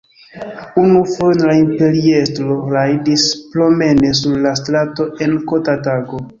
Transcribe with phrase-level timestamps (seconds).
[0.83, 6.27] Unu fojon la imperiestro rajdis promene sur la strato en kota tago.